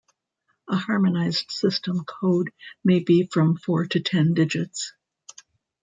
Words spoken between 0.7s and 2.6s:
Harmonized System code